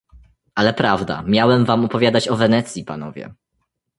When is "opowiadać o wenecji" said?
1.85-2.83